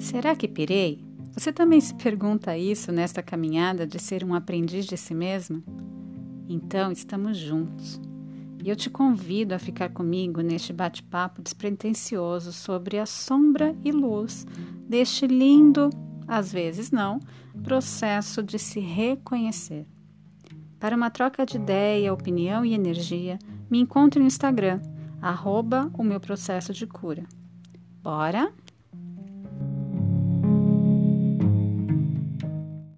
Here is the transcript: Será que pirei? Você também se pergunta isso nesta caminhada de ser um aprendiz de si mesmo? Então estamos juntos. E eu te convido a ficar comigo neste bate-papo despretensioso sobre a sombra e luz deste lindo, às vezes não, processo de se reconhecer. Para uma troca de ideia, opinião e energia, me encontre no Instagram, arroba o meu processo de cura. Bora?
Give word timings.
Será 0.00 0.34
que 0.34 0.48
pirei? 0.48 1.04
Você 1.34 1.52
também 1.52 1.78
se 1.78 1.94
pergunta 1.94 2.56
isso 2.56 2.90
nesta 2.90 3.22
caminhada 3.22 3.86
de 3.86 3.98
ser 3.98 4.24
um 4.24 4.34
aprendiz 4.34 4.86
de 4.86 4.96
si 4.96 5.14
mesmo? 5.14 5.62
Então 6.48 6.90
estamos 6.90 7.36
juntos. 7.36 8.00
E 8.64 8.70
eu 8.70 8.74
te 8.74 8.88
convido 8.88 9.54
a 9.54 9.58
ficar 9.58 9.90
comigo 9.90 10.40
neste 10.40 10.72
bate-papo 10.72 11.42
despretensioso 11.42 12.50
sobre 12.50 12.98
a 12.98 13.04
sombra 13.04 13.76
e 13.84 13.92
luz 13.92 14.46
deste 14.88 15.26
lindo, 15.26 15.90
às 16.26 16.50
vezes 16.50 16.90
não, 16.90 17.20
processo 17.62 18.42
de 18.42 18.58
se 18.58 18.80
reconhecer. 18.80 19.86
Para 20.78 20.96
uma 20.96 21.10
troca 21.10 21.44
de 21.44 21.58
ideia, 21.58 22.12
opinião 22.12 22.64
e 22.64 22.72
energia, 22.72 23.38
me 23.70 23.78
encontre 23.78 24.18
no 24.18 24.26
Instagram, 24.26 24.80
arroba 25.20 25.90
o 25.92 26.02
meu 26.02 26.18
processo 26.18 26.72
de 26.72 26.86
cura. 26.86 27.24
Bora? 28.02 28.50